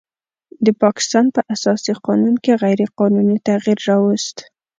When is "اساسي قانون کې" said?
1.53-2.59